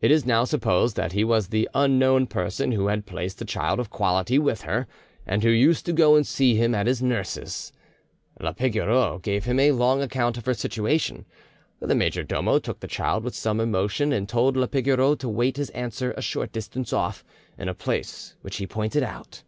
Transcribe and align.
It 0.00 0.10
is 0.10 0.24
now 0.24 0.44
supposed 0.44 0.96
that 0.96 1.12
he 1.12 1.22
was 1.22 1.48
the 1.48 1.68
unknown 1.74 2.26
person 2.28 2.72
who 2.72 2.86
had 2.86 3.04
placed 3.04 3.38
the 3.40 3.44
child 3.44 3.78
of 3.78 3.90
quality 3.90 4.38
with 4.38 4.62
her, 4.62 4.86
and 5.26 5.42
who 5.42 5.50
used 5.50 5.84
to 5.84 5.92
go 5.92 6.16
and 6.16 6.26
see 6.26 6.54
him 6.54 6.74
at 6.74 6.86
his 6.86 7.02
nurse's. 7.02 7.70
La 8.40 8.54
Pigoreau 8.54 9.18
gave 9.18 9.44
him 9.44 9.60
a 9.60 9.72
long 9.72 10.00
account 10.00 10.38
of 10.38 10.46
her 10.46 10.54
situation. 10.54 11.26
The 11.78 11.94
major 11.94 12.24
domo 12.24 12.58
took 12.58 12.80
the 12.80 12.86
child 12.88 13.22
with 13.22 13.34
some 13.36 13.60
emotion, 13.60 14.14
and 14.14 14.26
told 14.26 14.56
la 14.56 14.66
Pigoreau 14.66 15.14
to 15.16 15.28
wait 15.28 15.58
his 15.58 15.68
answer 15.76 16.12
a 16.12 16.22
short 16.22 16.52
distance 16.52 16.90
off, 16.94 17.22
in 17.58 17.68
a 17.68 17.74
place 17.74 18.36
which 18.40 18.56
he 18.56 18.66
pointed 18.66 19.02
out. 19.02 19.42